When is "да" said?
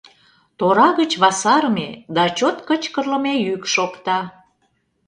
2.15-2.23